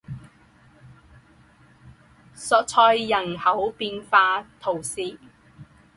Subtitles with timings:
[2.33, 5.19] 索赛人口变化图示